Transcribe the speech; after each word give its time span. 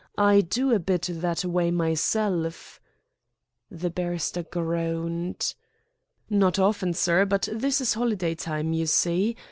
I 0.17 0.41
do 0.41 0.73
a 0.73 0.79
bit 0.79 1.07
that 1.11 1.45
way 1.45 1.69
myself" 1.69 2.81
The 3.83 3.91
barrister 3.91 4.41
groaned. 4.41 5.53
"Not 6.27 6.57
often, 6.57 6.95
sir, 6.95 7.23
but 7.23 7.47
this 7.51 7.79
is 7.81 7.93
holiday 7.93 8.33
time, 8.33 8.73
you 8.73 8.87
see. 8.87 9.35